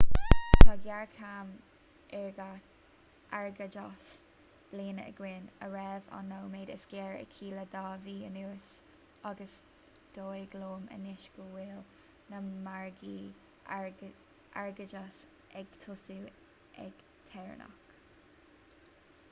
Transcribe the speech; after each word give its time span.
tá 0.65 0.71
géarchéim 0.83 1.49
airgeadais 2.19 4.07
bliana 4.69 5.03
againn 5.09 5.43
a 5.65 5.67
raibh 5.73 6.07
an 6.19 6.31
nóiméad 6.33 6.71
is 6.75 6.87
géire 6.93 7.19
aici 7.25 7.49
le 7.57 7.65
dhá 7.75 7.83
mhí 8.05 8.15
anuas 8.29 8.71
agus 9.31 9.53
is 9.59 9.59
dóigh 10.15 10.55
liom 10.63 10.87
anois 10.97 11.25
go 11.35 11.45
bhfuil 11.57 11.83
na 12.31 12.39
margaí 12.69 13.13
airgeadais 13.77 15.21
ag 15.61 15.77
tosú 15.85 16.17
ag 16.87 17.05
téarnamh 17.35 17.79